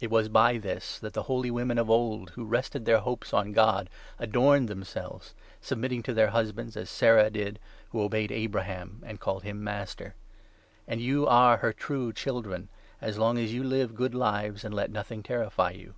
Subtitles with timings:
[0.00, 3.32] It was by this that the holy women of old, 5 who rested their hopes
[3.32, 8.98] on God, adorned themselves; submit ting to their husbands, as Sarah did, who obeyed Abraham,
[9.00, 10.14] 6 and called him master.
[10.86, 12.68] And you are her true children,
[13.00, 15.94] as long as you live good lives, and let nothing terrify you.